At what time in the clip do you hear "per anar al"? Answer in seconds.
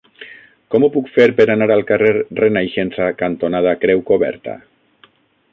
1.41-1.85